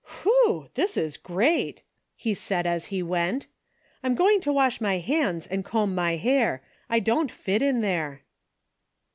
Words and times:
"Whew! 0.23 0.67
this 0.73 0.97
is 0.97 1.15
great!" 1.15 1.83
he 2.15 2.33
said 2.33 2.65
as 2.65 2.87
he 2.87 3.03
went. 3.03 3.45
I'm 4.01 4.15
go 4.15 4.27
ing 4.27 4.39
to 4.41 4.51
wash 4.51 4.81
my 4.81 4.97
hands 4.97 5.45
and 5.45 5.63
comb 5.63 5.93
my 5.93 6.15
hair. 6.15 6.63
I 6.89 6.99
don't 6.99 7.29
fit 7.29 7.61
in 7.61 7.81
there." 7.81 8.23